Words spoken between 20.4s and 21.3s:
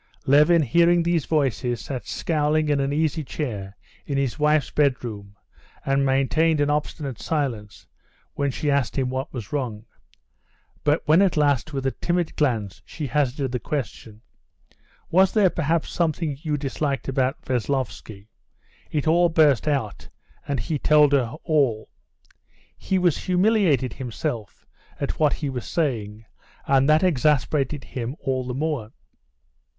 and he told